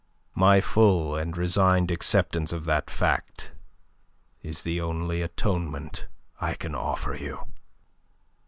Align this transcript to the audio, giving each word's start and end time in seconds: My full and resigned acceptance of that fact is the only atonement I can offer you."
My 0.33 0.61
full 0.61 1.15
and 1.15 1.37
resigned 1.37 1.91
acceptance 1.91 2.51
of 2.51 2.65
that 2.65 2.89
fact 2.89 3.51
is 4.41 4.63
the 4.63 4.81
only 4.81 5.21
atonement 5.21 6.07
I 6.39 6.55
can 6.55 6.73
offer 6.73 7.13
you." 7.13 7.45